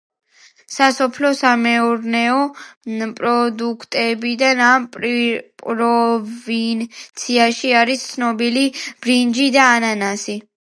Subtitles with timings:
[0.75, 2.37] სასოფლო-სამეურნეო
[3.19, 8.65] პროდუქტებიდან, ამ პროვინციაში არის ცნობილი
[9.07, 10.39] ბრინჯი და ანანასი.